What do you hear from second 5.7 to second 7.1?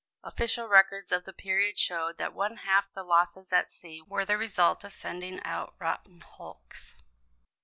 rotten hulks.